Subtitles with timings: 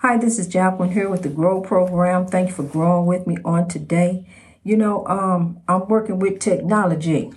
[0.00, 2.26] Hi, this is Jacqueline here with the Grow Program.
[2.26, 4.28] Thank you for growing with me on today.
[4.62, 7.32] You know, um, I'm working with technology,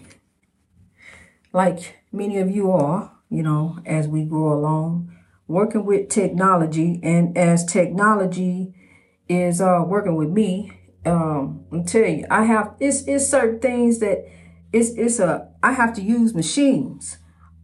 [1.54, 5.10] like many of you are, you know, as we grow along,
[5.48, 7.00] working with technology.
[7.02, 8.76] And as technology
[9.30, 10.74] is uh, working with me,
[11.06, 14.28] um, I'm telling you, I have, it's, it's certain things that
[14.74, 17.20] it's, it's a, I have to use machines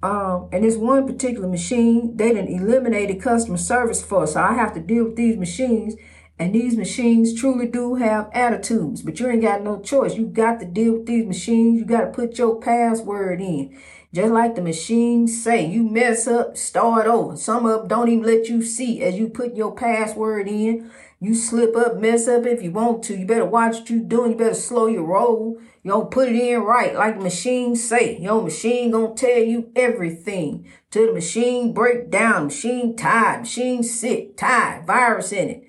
[0.06, 4.34] um, and this one particular machine, they didn't eliminate eliminated customer service for us.
[4.34, 5.96] So I have to deal with these machines.
[6.38, 10.16] And these machines truly do have attitudes, but you ain't got no choice.
[10.16, 11.80] You got to deal with these machines.
[11.80, 13.82] You got to put your password in.
[14.14, 17.36] Just like the machines say, you mess up, start over.
[17.38, 20.92] Some of them don't even let you see as you put your password in.
[21.20, 23.18] You slip up, mess up if you want to.
[23.18, 24.32] You better watch what you doing.
[24.32, 25.58] You better slow your roll.
[25.86, 28.18] Know, put it in right like machine say.
[28.18, 30.68] Know, machine gonna tell you everything.
[30.90, 35.64] Till the machine break down, machine tired, machine sick, tired, virus in it.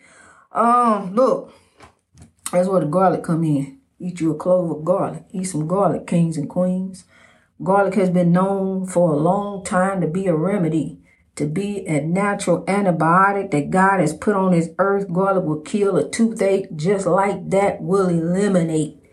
[0.53, 1.53] Um, look,
[2.51, 3.79] that's where the garlic come in.
[3.99, 5.25] Eat you a clove of garlic.
[5.33, 7.05] Eat some garlic, kings and queens.
[7.63, 10.99] Garlic has been known for a long time to be a remedy
[11.35, 15.13] to be a natural antibiotic that God has put on this earth.
[15.13, 19.06] Garlic will kill a toothache just like that will eliminate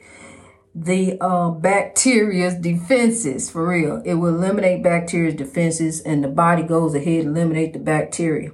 [0.75, 4.01] the uh, bacteria's defenses for real.
[4.05, 8.51] It will eliminate bacteria's defenses and the body goes ahead and eliminate the bacteria.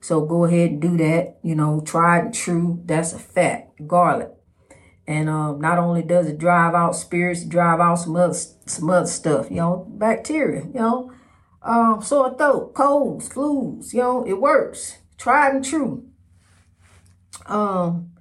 [0.00, 1.38] So go ahead and do that.
[1.42, 2.82] You know, tried and true.
[2.84, 3.86] That's a fact.
[3.86, 4.30] Garlic.
[5.06, 9.06] And um, not only does it drive out spirits, drive out some other, some other
[9.06, 11.12] stuff, you know, bacteria, you know,
[11.62, 14.98] um, sore throat, colds, flus, you know, it works.
[15.18, 16.06] Tried and true.
[17.46, 18.12] Um,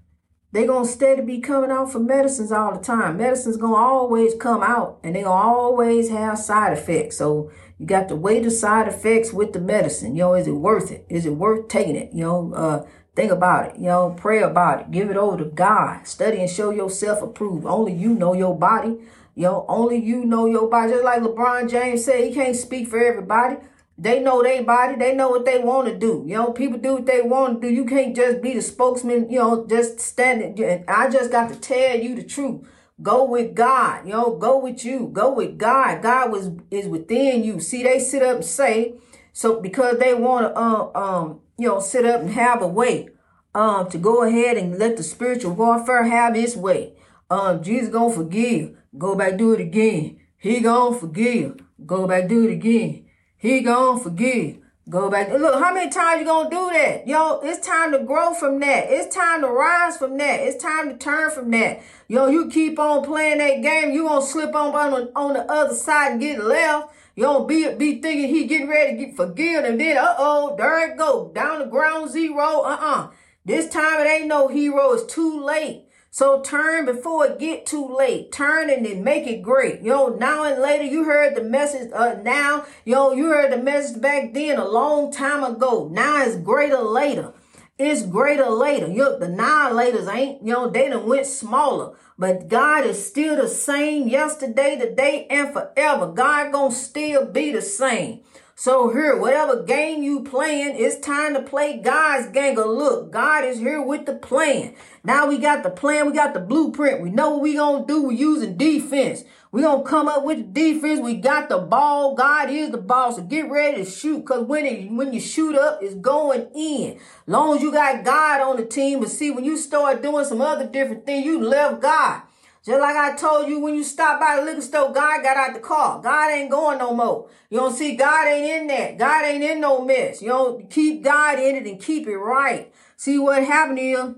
[0.54, 3.18] they gonna steady be coming out for medicines all the time.
[3.18, 7.18] Medicines gonna always come out and they gonna always have side effects.
[7.18, 10.16] So you got to weigh the side effects with the medicine.
[10.16, 11.08] You know, is it worth it?
[11.10, 12.12] Is it worth taking it?
[12.14, 13.78] You know, uh, think about it.
[13.78, 14.92] You know, pray about it.
[14.92, 16.08] Give it over to God.
[16.08, 17.66] Study and show yourself approved.
[17.66, 19.00] Only you know your body.
[19.34, 20.92] You know, only you know your body.
[20.92, 23.58] Just like LeBron James said, he can't speak for everybody.
[23.98, 24.96] They know their body.
[24.98, 26.24] They know what they want to do.
[26.28, 27.74] You know, people do what they want to do.
[27.74, 30.84] You can't just be the spokesman, you know, just standing.
[30.88, 32.68] I just got to tell you the truth.
[33.02, 34.06] Go with God.
[34.06, 35.10] You know, go with you.
[35.14, 36.02] Go with God.
[36.02, 37.60] God was is within you.
[37.60, 38.96] See, they sit up and say,
[39.32, 43.10] so because they want to, um, um, you know, sit up and have a way,
[43.56, 46.94] um, to go ahead and let the spiritual warfare have its way.
[47.30, 48.76] Um, Jesus gonna forgive.
[48.98, 50.20] Go back, do it again.
[50.38, 51.60] He gonna forgive.
[51.86, 53.06] Go back, do it again.
[53.44, 54.60] He gonna forgive.
[54.90, 55.30] Go back.
[55.30, 57.06] Look, how many times you gonna do that?
[57.06, 58.86] Yo, it's time to grow from that.
[58.90, 60.40] It's time to rise from that.
[60.40, 61.82] It's time to turn from that.
[62.08, 65.52] Yo, you keep on playing that game, you gonna slip on on the, on the
[65.52, 66.94] other side and get left.
[67.18, 70.90] Don't be be thinking he getting ready to get forgiven, and then uh oh, there
[70.90, 72.62] it go down to ground zero.
[72.62, 73.08] Uh uh.
[73.44, 74.94] This time it ain't no hero.
[74.94, 75.84] It's too late.
[76.14, 78.32] So turn before it get too late.
[78.32, 79.82] Turn and then make it great.
[79.82, 82.68] Yo, now and later, you heard the message uh, now.
[82.86, 85.90] Yo, you heard the message back then a long time ago.
[85.92, 87.34] Now it's greater later.
[87.80, 88.88] It's greater later.
[88.90, 91.96] Yo, the annihilators ain't, you know, they done went smaller.
[92.20, 96.14] But God is still the same yesterday, today, and forever.
[96.14, 98.20] God gonna still be the same.
[98.56, 102.56] So here, whatever game you playing, it's time to play God's game.
[102.56, 104.76] look, God is here with the plan.
[105.04, 107.02] Now we got the plan, we got the blueprint.
[107.02, 108.04] We know what we gonna do.
[108.04, 109.24] We're using defense.
[109.52, 111.00] we gonna come up with the defense.
[111.00, 112.14] We got the ball.
[112.14, 113.12] God is the ball.
[113.12, 114.24] So get ready to shoot.
[114.24, 117.00] Cause when it when you shoot up, it's going in.
[117.26, 119.00] Long as you got God on the team.
[119.00, 122.22] But see, when you start doing some other different thing, you left God.
[122.66, 125.54] Just like I told you when you stop by the liquor store, God got out
[125.54, 126.02] the car.
[126.02, 127.28] God ain't going no more.
[127.50, 128.98] You don't see God ain't in that.
[128.98, 130.22] God ain't in no mess.
[130.22, 132.74] You don't keep God in it and keep it right.
[132.96, 134.16] See what happened is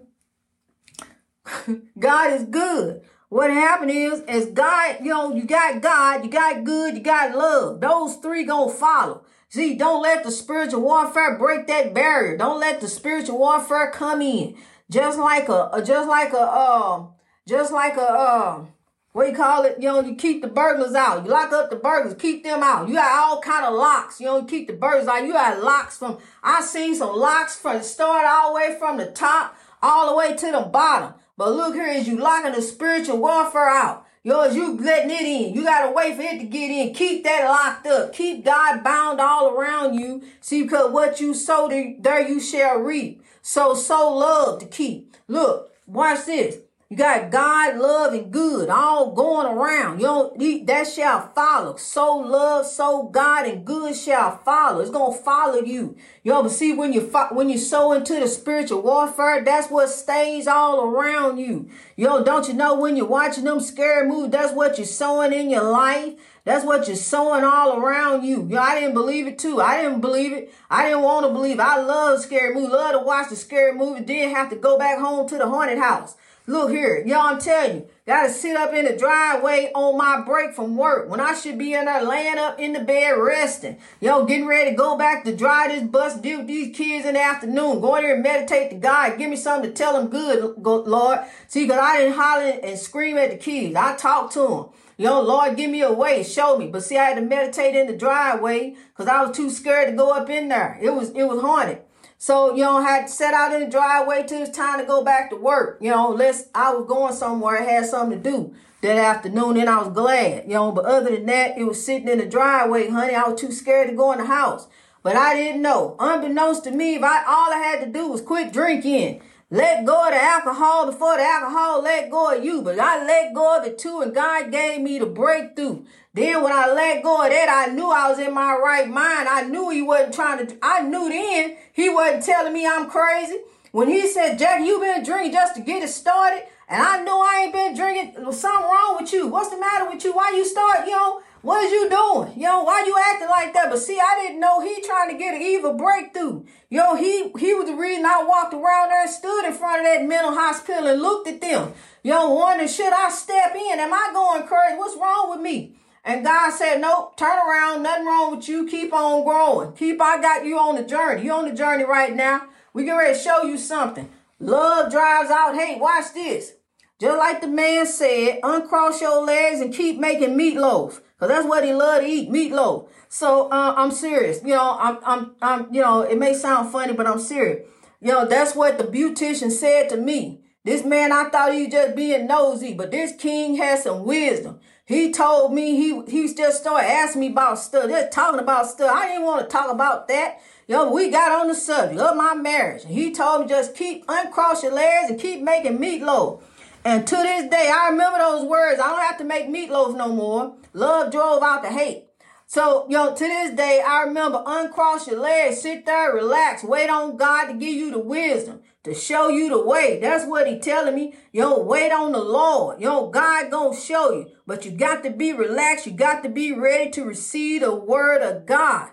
[2.00, 3.02] God is good.
[3.30, 7.36] What happened is, as God, you know, you got God, you got good, you got
[7.36, 7.82] love.
[7.82, 9.26] Those three gonna follow.
[9.50, 12.38] See, don't let the spiritual warfare break that barrier.
[12.38, 14.56] Don't let the spiritual warfare come in.
[14.90, 17.15] Just like a, just like a, um,
[17.48, 18.66] just like a, uh,
[19.12, 19.78] what you call it?
[19.80, 21.24] You know, you keep the burglars out.
[21.24, 22.90] You lock up the burglars, keep them out.
[22.90, 24.20] You got all kind of locks.
[24.20, 25.24] You know, you keep the burglars out.
[25.24, 28.98] You got locks from, I seen some locks from the start all the way from
[28.98, 31.14] the top all the way to the bottom.
[31.38, 34.06] But look here, is you locking the spiritual warfare out.
[34.24, 35.54] Yours, you letting it in.
[35.54, 36.94] You gotta wait for it to get in.
[36.94, 38.12] Keep that locked up.
[38.12, 40.24] Keep God bound all around you.
[40.42, 43.22] See, because what you sow there you shall reap.
[43.44, 45.16] So, sow love to keep.
[45.28, 46.58] Look, watch this.
[46.96, 50.00] You got God, love, and good all going around.
[50.00, 51.76] You know, that shall follow.
[51.76, 54.80] So love, so God, and good shall follow.
[54.80, 55.98] It's gonna follow you.
[56.24, 57.02] You know, but see when you
[57.32, 61.70] when you sow into the spiritual warfare, that's what stays all around you.
[61.98, 65.34] You know, don't you know when you're watching them scary movies, that's what you're sowing
[65.34, 66.14] in your life.
[66.46, 68.44] That's what you're sowing all around you.
[68.44, 69.60] You know, I didn't believe it too.
[69.60, 70.54] I didn't believe it.
[70.70, 71.64] I didn't want to believe it.
[71.64, 72.70] I love scary movies.
[72.70, 74.02] Love to watch the scary movie.
[74.06, 76.16] Didn't have to go back home to the haunted house.
[76.48, 80.54] Look here, y'all, I'm telling you, gotta sit up in the driveway on my break
[80.54, 83.80] from work when I should be in there laying up in the bed resting.
[84.00, 87.16] Yo, getting ready to go back to drive this bus, deal with these kids in
[87.16, 90.10] the afternoon, go in here and meditate to God, give me something to tell them
[90.10, 91.20] good, Lord.
[91.48, 93.76] See, cause I didn't holler and scream at the kids.
[93.76, 94.66] I talked to them.
[94.98, 96.68] Yo, Lord, give me a way, show me.
[96.68, 99.96] But see, I had to meditate in the driveway because I was too scared to
[99.96, 100.78] go up in there.
[100.80, 101.82] It was it was haunted.
[102.18, 104.86] So, you know, I had to set out in the driveway till it's time to
[104.86, 105.78] go back to work.
[105.82, 109.70] You know, let's I was going somewhere, I had something to do that afternoon, and
[109.70, 110.72] I was glad, you know.
[110.72, 113.16] But other than that, it was sitting in the driveway, honey.
[113.16, 114.68] I was too scared to go in the house.
[115.04, 115.96] But I didn't know.
[116.00, 119.22] Unbeknownst to me, if I all I had to do was quit drinking.
[119.52, 122.64] Let go of the alcohol before the alcohol let go of you.
[122.64, 125.86] But I let go of it too, and God gave me the breakthrough.
[126.16, 129.28] Then when I let go of that, I knew I was in my right mind.
[129.28, 133.40] I knew he wasn't trying to, I knew then he wasn't telling me I'm crazy.
[133.74, 137.20] When he said, Jack, you been drinking just to get it started, and I know
[137.20, 139.28] I ain't been drinking, something wrong with you.
[139.28, 140.14] What's the matter with you?
[140.14, 142.40] Why you start, you know, what is you doing?
[142.40, 143.70] Yo, why you acting like that?
[143.70, 146.46] But see, I didn't know he trying to get an evil breakthrough.
[146.70, 149.86] Yo, he he was the reason I walked around there and stood in front of
[149.86, 151.74] that mental hospital and looked at them.
[152.04, 153.80] Yo, wondering, should I step in?
[153.80, 154.78] Am I going crazy?
[154.78, 155.76] What's wrong with me?
[156.06, 157.82] And God said, nope, turn around.
[157.82, 158.68] Nothing wrong with you.
[158.68, 159.74] Keep on growing.
[159.74, 161.26] Keep, I got you on the journey.
[161.26, 162.44] You on the journey right now.
[162.74, 164.10] We get ready to show you something.
[164.40, 165.80] Love drives out hate.
[165.80, 166.54] Watch this.
[167.00, 171.02] Just like the man said, uncross your legs and keep making meatloaf.
[171.20, 172.88] Cause that's what he loved to eat, meatloaf.
[173.10, 174.42] So uh, I'm serious.
[174.44, 177.68] You know, I'm, I'm, I'm, you know, it may sound funny, but I'm serious.
[178.00, 180.42] You know, that's what the beautician said to me.
[180.64, 184.60] This man, I thought he was just being nosy, but this king has some wisdom.
[184.86, 188.92] He told me he he just started asking me about stuff, They're talking about stuff.
[188.94, 190.40] I didn't want to talk about that.
[190.68, 192.84] Yo, we got on the subject of my marriage.
[192.84, 196.42] And he told me just keep uncross your legs and keep making meatloaf.
[196.84, 198.80] And to this day, I remember those words.
[198.80, 200.56] I don't have to make meatloaf no more.
[200.74, 202.06] Love drove out the hate.
[202.48, 207.18] So, yo, to this day, I remember uncross your legs, sit there, relax, wait on
[207.18, 210.00] God to give you the wisdom, to show you the way.
[210.00, 211.16] That's what he telling me.
[211.32, 212.80] Yo, wait on the Lord.
[212.80, 214.28] Yo, God gonna show you.
[214.48, 215.86] But you got to be relaxed.
[215.86, 218.92] You got to be ready to receive the word of God.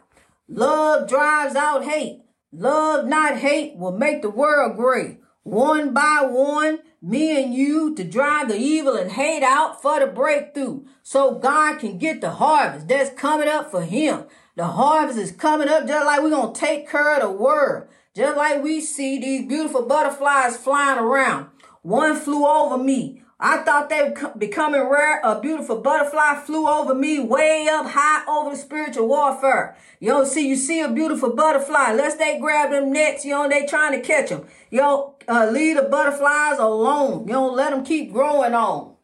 [0.49, 2.23] Love drives out hate.
[2.53, 5.19] Love, not hate, will make the world great.
[5.43, 10.07] One by one, me and you to drive the evil and hate out for the
[10.07, 14.25] breakthrough so God can get the harvest that's coming up for him.
[14.55, 17.89] The harvest is coming up just like we're going to take care of the world.
[18.15, 21.47] Just like we see these beautiful butterflies flying around.
[21.81, 23.23] One flew over me.
[23.41, 25.21] I thought they were becoming rare.
[25.25, 29.77] A beautiful butterfly flew over me way up high over the spiritual warfare.
[30.01, 31.91] Know, see, you see a beautiful butterfly.
[31.91, 34.47] Unless they grab them nets, know, they trying to catch them.
[34.71, 37.27] Know, uh, leave the butterflies alone.
[37.27, 38.95] You let them keep growing on.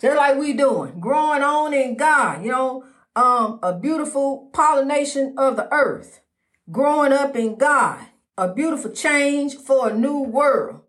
[0.00, 1.00] Just like we doing.
[1.00, 2.44] Growing on in God.
[2.44, 2.84] You know,
[3.16, 6.20] um, a beautiful pollination of the earth.
[6.70, 8.06] Growing up in God.
[8.36, 10.80] A beautiful change for a new world.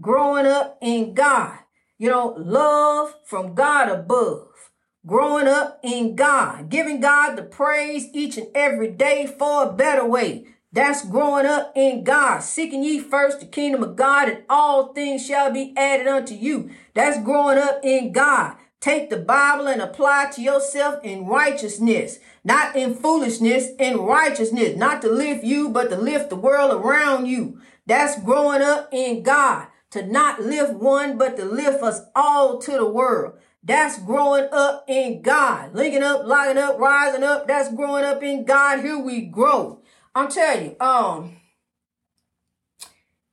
[0.00, 1.58] Growing up in God
[1.98, 4.70] you know, love from God above,
[5.04, 10.06] growing up in God, giving God the praise each and every day for a better
[10.06, 10.46] way.
[10.72, 15.26] That's growing up in God, seeking ye first the kingdom of God, and all things
[15.26, 16.70] shall be added unto you.
[16.94, 18.56] That's growing up in God.
[18.80, 25.02] Take the Bible and apply to yourself in righteousness, not in foolishness, in righteousness, not
[25.02, 27.60] to lift you, but to lift the world around you.
[27.86, 32.72] That's growing up in God to not lift one, but to lift us all to
[32.72, 33.34] the world.
[33.64, 35.74] That's growing up in God.
[35.74, 37.48] Linking up, lining up, rising up.
[37.48, 38.80] That's growing up in God.
[38.80, 39.80] Here we grow.
[40.14, 41.36] I'm telling you, um,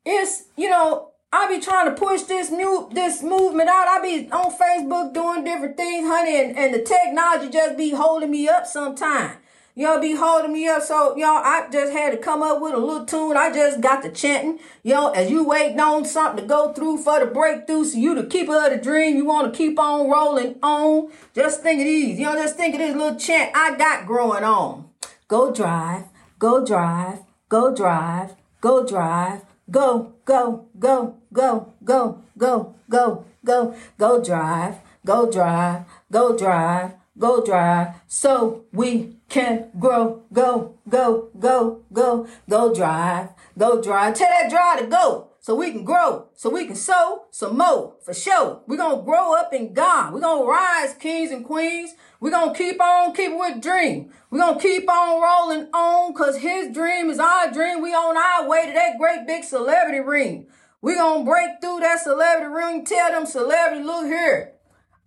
[0.06, 3.88] it's, you know, I be trying to push this new this movement out.
[3.88, 8.32] I be on Facebook doing different things, honey, and, and the technology just be holding
[8.32, 9.38] me up sometimes.
[9.77, 10.82] Y'all be holding me up.
[10.82, 13.36] So, y'all, I just had to come up with a little tune.
[13.36, 14.60] I just got the chanting.
[14.84, 18.24] Yo, as you waiting on something to go through for the breakthrough, so you the
[18.24, 21.12] keeper of the dream, you want to keep on rolling on.
[21.34, 22.17] Just think of these.
[22.17, 24.89] Know, just think of this little chant I got growing on.
[25.27, 26.05] Go drive,
[26.39, 34.24] go drive, go drive, go drive, go, go, go, go, go, go, go, go, go
[34.24, 42.27] drive, go drive, go drive, go drive, so we can grow, go, go, go, go,
[42.50, 44.15] go drive, go drive.
[44.15, 47.94] Tell that drive to go so we can grow, so we can sow some more
[48.04, 48.64] for sure.
[48.66, 50.12] We're going to grow up in God.
[50.12, 51.94] We're going to rise kings and queens.
[52.20, 54.10] We're going to keep on keeping with dream.
[54.32, 57.84] We're going to keep on rolling on because his dream is our dream.
[57.84, 60.48] We on our way to that great big celebrity ring.
[60.82, 62.84] We're going to break through that celebrity ring.
[62.84, 64.54] Tell them celebrity, look here.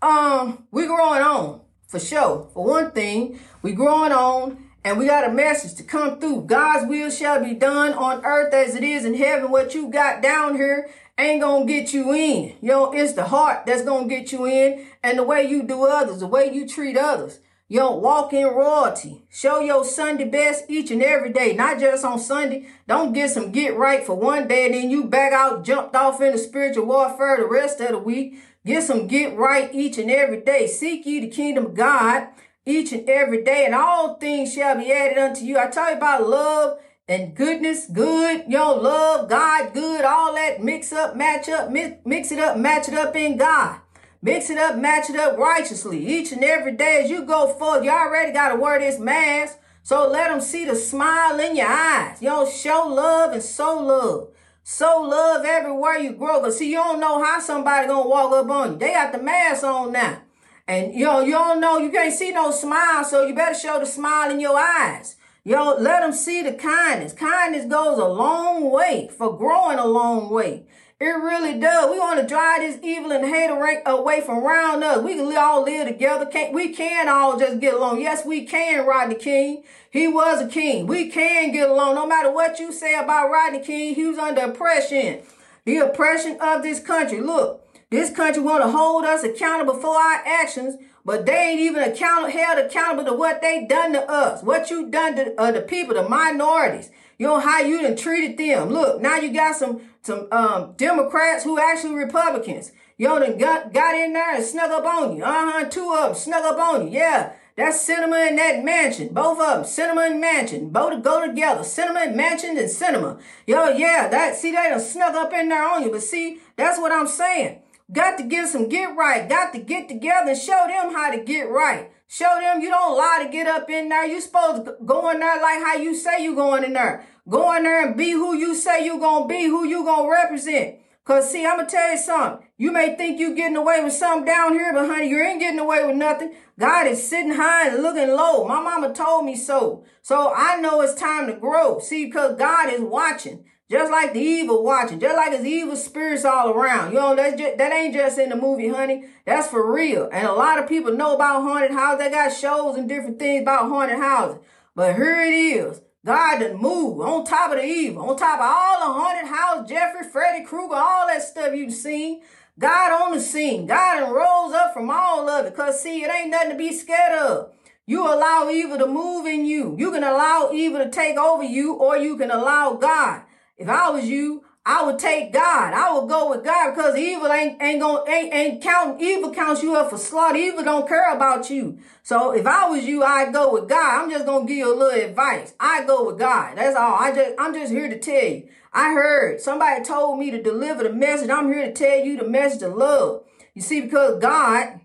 [0.01, 2.49] Um, we growing on for sure.
[2.55, 6.45] For one thing, we growing on and we got a message to come through.
[6.45, 9.51] God's will shall be done on earth as it is in heaven.
[9.51, 12.57] What you got down here ain't gonna get you in.
[12.63, 16.21] Yo, it's the heart that's gonna get you in and the way you do others,
[16.21, 17.41] the way you treat others.
[17.69, 19.27] Yo, walk in royalty.
[19.29, 22.67] Show your Sunday best each and every day, not just on Sunday.
[22.87, 26.23] Don't get some get right for one day and then you back out, jumped off
[26.23, 28.39] into spiritual warfare the rest of the week.
[28.65, 30.67] Get some get right each and every day.
[30.67, 32.29] Seek ye the kingdom of God
[32.69, 35.59] each and every day, and all things shall be added unto you.
[35.59, 40.63] I tell you about love and goodness, good, you know, love, God, good, all that
[40.63, 43.81] mix up, match up, mix mix it up, match it up in God.
[44.21, 46.05] Mix it up, match it up righteously.
[46.07, 49.59] Each and every day as you go forth, you already got to wear this mask.
[49.85, 52.21] So let them see the smile in your eyes.
[52.21, 54.29] You know, show love and sow love.
[54.65, 56.43] Sow love everywhere you grow.
[56.43, 58.79] Cause see, you don't know how somebody gonna walk up on you.
[58.79, 60.21] They got the mask on now.
[60.69, 63.81] And you know, you don't know, you can't see no smile, so you better show
[63.81, 65.17] the smile in your eyes.
[65.43, 67.15] Yo, let them see the kindness.
[67.15, 70.65] Kindness goes a long way for growing a long way.
[71.01, 71.91] It really does.
[71.91, 73.49] We want to drive this evil and hate
[73.87, 75.03] away from around us.
[75.03, 76.27] We can all live together.
[76.27, 78.01] Can't, we can all just get along.
[78.03, 79.63] Yes, we can, Rodney King.
[79.91, 80.87] He was a king.
[80.87, 81.95] We can get along.
[81.95, 85.21] No matter what you say about Rodney King, he was under oppression.
[85.65, 87.21] The oppression of this country.
[87.21, 91.83] Look, this country want to hold us accountable for our actions, but they ain't even
[91.83, 95.63] account- held accountable to what they done to us, what you done to uh, the
[95.63, 96.91] people, the minorities.
[97.19, 98.69] You know how you done treated them.
[98.69, 102.73] Look, now you got some some um, Democrats who actually Republicans.
[102.97, 105.23] You know, done got, got in there and snuck up on you.
[105.23, 106.99] Uh-huh, two of them snuck up on you.
[106.99, 109.13] Yeah, that's Sinema and that Manchin.
[109.13, 110.73] Both of them, Sinema and Manchin.
[110.73, 111.63] Both go together.
[111.63, 113.21] Sinema and Manchin and Sinema.
[113.47, 115.91] Yo, yeah, that, see, they done snuck up in there on you.
[115.91, 117.61] But see, that's what I'm saying.
[117.91, 119.29] Got to get some get right.
[119.29, 121.91] Got to get together and show them how to get right.
[122.07, 124.07] Show them you don't lie to get up in there.
[124.07, 127.07] You supposed to go in there like how you say you going in there.
[127.29, 130.77] Go in there and be who you say you gonna be, who you gonna represent.
[131.05, 132.47] Cause see, I'm gonna tell you something.
[132.59, 135.59] You may think you getting away with something down here, but honey, you ain't getting
[135.59, 136.35] away with nothing.
[136.59, 138.47] God is sitting high and looking low.
[138.47, 139.85] My mama told me so.
[140.03, 141.79] So I know it's time to grow.
[141.79, 143.47] See, because God is watching.
[143.71, 146.93] Just like the evil watching, just like his evil spirits all around.
[146.93, 149.05] You know, that's just, that ain't just in the movie, honey.
[149.27, 150.09] That's for real.
[150.11, 151.99] And a lot of people know about haunted houses.
[151.99, 154.41] They got shows and different things about haunted houses.
[154.75, 155.83] But here it is.
[156.07, 159.69] God done moved on top of the evil, on top of all the haunted house,
[159.69, 162.23] Jeffrey, Freddy Krueger, all that stuff you've seen.
[162.59, 163.67] God on the scene.
[163.67, 165.55] God done rose up from all of it.
[165.55, 167.53] Cause see, it ain't nothing to be scared of.
[167.85, 169.75] You allow evil to move in you.
[169.79, 173.23] You can allow evil to take over you, or you can allow God.
[173.59, 175.73] If I was you, I would take God.
[175.73, 179.63] I would go with God because evil ain't ain't gonna ain't, ain't count evil counts
[179.63, 180.37] you up for slaughter.
[180.37, 181.79] Evil don't care about you.
[182.03, 184.03] So if I was you, I'd go with God.
[184.03, 185.55] I'm just gonna give you a little advice.
[185.59, 186.59] I go with God.
[186.59, 186.95] That's all.
[186.95, 188.49] I just I'm just here to tell you.
[188.71, 191.31] I heard somebody told me to deliver the message.
[191.31, 193.25] I'm here to tell you the message of love.
[193.55, 194.81] You see, because God,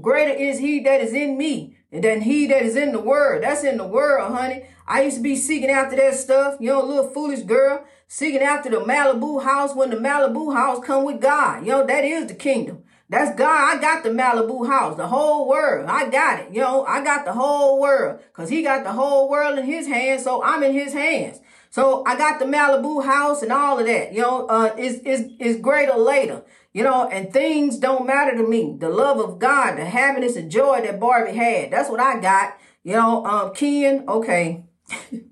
[0.00, 3.42] greater is He that is in me than He that is in the world.
[3.42, 4.64] That's in the world, honey.
[4.86, 8.70] I used to be seeking after that stuff, you know, little foolish girl, seeking after
[8.70, 11.64] the Malibu house when the Malibu house come with God.
[11.64, 12.82] You know, that is the kingdom.
[13.08, 13.76] That's God.
[13.76, 15.86] I got the Malibu house, the whole world.
[15.88, 16.52] I got it.
[16.52, 19.88] You know, I got the whole world because he got the whole world in his
[19.88, 20.22] hands.
[20.22, 21.40] So I'm in his hands.
[21.70, 24.12] So I got the Malibu house and all of that.
[24.12, 26.42] You know, uh, is is is greater later.
[26.72, 28.76] You know, and things don't matter to me.
[28.78, 31.72] The love of God, the happiness and joy that Barbie had.
[31.72, 32.56] That's what I got.
[32.84, 34.64] You know, um, Ken, okay.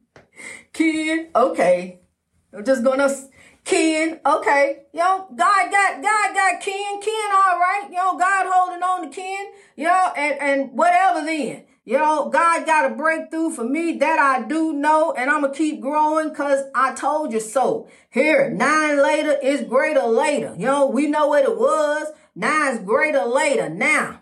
[0.73, 2.01] Ken, okay.
[2.53, 3.09] I'm just gonna
[3.65, 4.85] Ken, okay.
[4.93, 7.89] Yo, God got God got Ken, Ken, all right.
[7.93, 11.65] Yo, God holding on to Ken, yo, and, and whatever then.
[11.89, 15.81] Yo, God got a breakthrough for me that I do know, and I'm gonna keep
[15.81, 17.89] growing because I told you so.
[18.11, 20.55] Here, nine later is greater later.
[20.59, 22.09] Yo, we know what it was.
[22.35, 24.21] Nine's greater later now.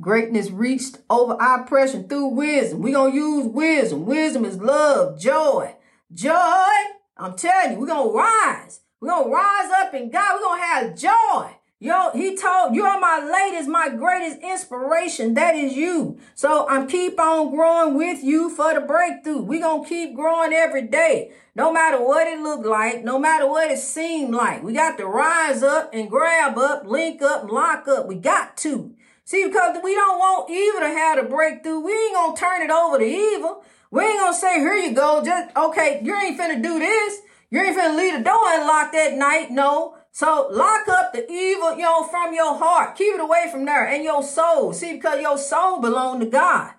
[0.00, 2.82] Greatness reached over oppression through wisdom.
[2.82, 4.04] we to use wisdom.
[4.04, 5.76] Wisdom is love, joy.
[6.12, 6.74] Joy.
[7.16, 8.80] I'm telling you, going to rise.
[9.00, 10.40] Going to rise up in God.
[10.40, 11.56] Going to have joy.
[11.84, 15.34] Yo, he told you're my latest, my greatest inspiration.
[15.34, 16.18] That is you.
[16.34, 19.42] So I'm keep on growing with you for the breakthrough.
[19.42, 21.32] we to keep growing every day.
[21.54, 24.62] No matter what it looked like, no matter what it seemed like.
[24.62, 28.06] We got to rise up and grab up, link up, lock up.
[28.06, 28.94] We got to.
[29.26, 31.80] See, because we don't want evil to have the breakthrough.
[31.80, 33.62] We ain't to turn it over to evil.
[33.90, 35.22] We ain't to say, here you go.
[35.22, 37.20] Just, okay, you ain't finna do this.
[37.50, 39.50] You ain't finna leave the door unlocked that night.
[39.50, 39.93] No.
[40.16, 42.94] So lock up the evil, you know, from your heart.
[42.94, 44.72] Keep it away from there and your soul.
[44.72, 46.74] See, because your soul belong to God.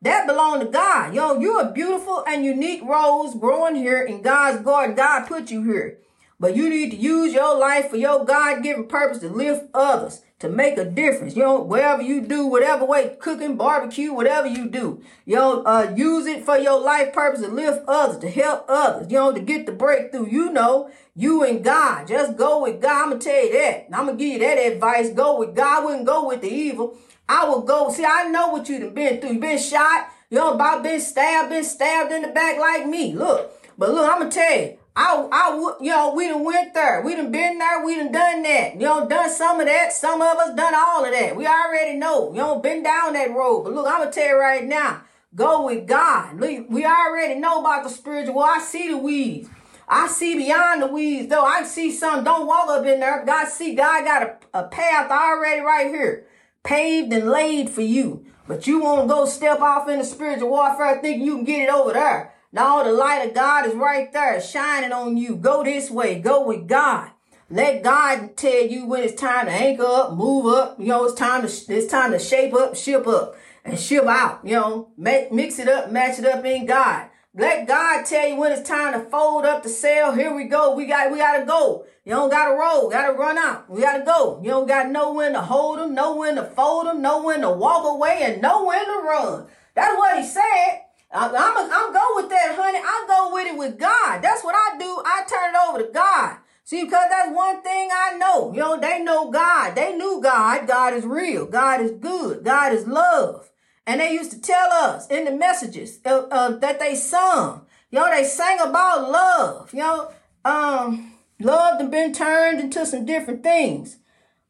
[0.00, 1.14] That belong to God.
[1.14, 4.96] Yo, you're a beautiful and unique rose growing here in God's garden.
[4.96, 5.98] God put you here.
[6.40, 10.48] But you need to use your life for your God-given purpose to lift others, to
[10.48, 11.36] make a difference.
[11.36, 15.92] You know, wherever you do, whatever way, cooking, barbecue, whatever you do, you know, uh,
[15.96, 19.40] use it for your life purpose to lift others, to help others, you know, to
[19.40, 20.28] get the breakthrough.
[20.28, 22.06] You know, you and God.
[22.06, 23.12] Just go with God.
[23.12, 23.88] I'm to tell you that.
[23.92, 25.10] I'm to give you that advice.
[25.10, 25.82] Go with God.
[25.82, 26.96] I wouldn't go with the evil.
[27.28, 27.90] I will go.
[27.90, 29.32] See, I know what you've been through.
[29.32, 30.08] You've been shot.
[30.30, 33.14] You know, about been stabbed, been stabbed in the back like me.
[33.14, 33.52] Look.
[33.76, 34.77] But look, I'm to tell you.
[35.00, 37.02] I, I, you know, we done went there.
[37.02, 37.84] We done been there.
[37.84, 38.74] We done done that.
[38.74, 39.92] You know, done some of that.
[39.92, 41.36] Some of us done all of that.
[41.36, 42.32] We already know.
[42.32, 43.62] You know, been down that road.
[43.62, 45.02] But look, I'm going to tell you right now.
[45.36, 46.40] Go with God.
[46.40, 48.40] Look, we already know about the spiritual.
[48.40, 49.48] I see the weeds.
[49.86, 51.44] I see beyond the weeds, though.
[51.44, 52.24] I see some.
[52.24, 53.24] Don't walk up in there.
[53.24, 56.26] God see, God got a, a path already right here.
[56.64, 58.26] Paved and laid for you.
[58.48, 61.72] But you won't go step off in the spiritual warfare thinking you can get it
[61.72, 62.34] over there.
[62.50, 65.36] No, the light of God is right there shining on you.
[65.36, 66.18] Go this way.
[66.18, 67.10] Go with God.
[67.50, 70.80] Let God tell you when it's time to anchor up, move up.
[70.80, 73.36] You know, it's time to it's time to shape up, ship up,
[73.66, 74.40] and ship out.
[74.44, 77.10] You know, make, mix it up, match it up in God.
[77.34, 80.12] Let God tell you when it's time to fold up the sail.
[80.12, 80.74] Here we go.
[80.74, 81.84] We got we gotta go.
[82.04, 83.68] You don't gotta roll, gotta run out.
[83.68, 84.40] We gotta go.
[84.42, 87.42] You don't gotta know when to hold them, know when to fold them, know when
[87.42, 89.46] to walk away, and know when to run.
[89.74, 90.87] That's what he said.
[91.10, 92.78] I'm, I'm, I'm go with that, honey.
[92.78, 94.20] I go with it with God.
[94.20, 95.02] That's what I do.
[95.04, 96.38] I turn it over to God.
[96.64, 98.52] See, because that's one thing I know.
[98.52, 99.74] You know, they know God.
[99.74, 100.68] They knew God.
[100.68, 101.46] God is real.
[101.46, 102.44] God is good.
[102.44, 103.50] God is love.
[103.86, 107.64] And they used to tell us in the messages uh, uh, that they sung.
[107.90, 109.72] You know, they sang about love.
[109.72, 110.12] You know,
[110.44, 113.96] um, love has been turned into some different things.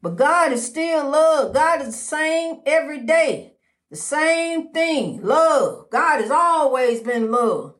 [0.01, 1.53] But God is still love.
[1.53, 3.53] God is the same every day.
[3.89, 5.23] The same thing.
[5.23, 5.89] Love.
[5.89, 7.73] God has always been love.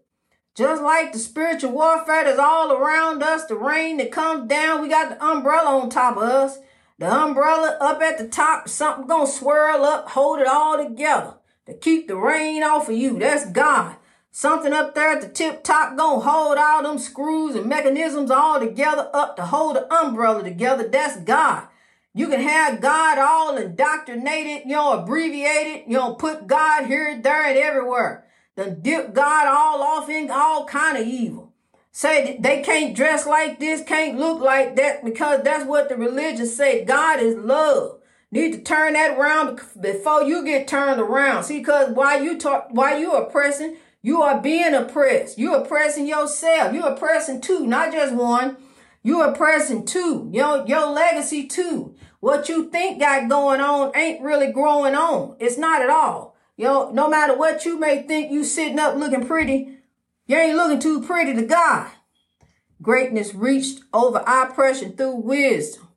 [0.55, 4.89] Just like the spiritual warfare that's all around us, the rain that comes down, we
[4.89, 6.57] got the umbrella on top of us.
[6.97, 11.73] The umbrella up at the top, something gonna swirl up, hold it all together to
[11.73, 13.17] keep the rain off of you.
[13.19, 13.95] That's God.
[14.31, 18.59] Something up there at the tip top gonna hold all them screws and mechanisms all
[18.59, 20.87] together up to hold the umbrella together.
[20.87, 21.68] That's God.
[22.13, 27.45] You can have God all indoctrinated, you know, abbreviated, you know, put God here, there,
[27.45, 28.25] and everywhere.
[28.55, 31.53] Then dip God all off in all kind of evil.
[31.91, 36.45] Say they can't dress like this, can't look like that, because that's what the religion
[36.45, 36.83] say.
[36.83, 37.99] God is love.
[38.31, 41.43] Need to turn that around before you get turned around.
[41.43, 45.37] See, because while you talk, while you oppressing, you are being oppressed.
[45.37, 46.73] You oppressing yourself.
[46.73, 48.57] You oppressing two, not just one.
[49.01, 50.29] You oppressing too.
[50.33, 51.95] Your your legacy too.
[52.19, 55.35] What you think got going on ain't really growing on.
[55.39, 56.35] It's not at all.
[56.57, 59.77] Know, no matter what you may think you sitting up looking pretty,
[60.27, 61.89] you ain't looking too pretty to God.
[62.81, 65.87] Greatness reached over oppression through wisdom.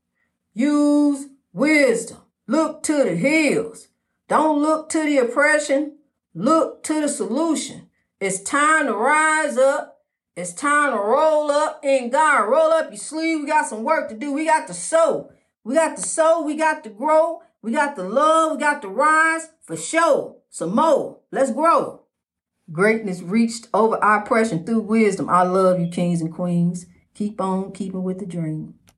[0.54, 2.18] Use wisdom.
[2.46, 3.88] Look to the hills.
[4.28, 5.98] Don't look to the oppression.
[6.34, 7.88] Look to the solution.
[8.20, 9.91] It's time to rise up.
[10.36, 12.44] It's time to roll up in God.
[12.44, 13.40] Roll up your sleeve.
[13.40, 14.32] We got some work to do.
[14.32, 15.30] We got to sow.
[15.64, 18.88] We got to sow, we got to grow, we got to love, we got to
[18.88, 20.36] rise for sure.
[20.50, 21.20] Some more.
[21.30, 22.02] Let's grow.
[22.70, 25.28] Greatness reached over our oppression through wisdom.
[25.30, 26.86] I love you, kings and queens.
[27.14, 28.74] Keep on keeping with the dream.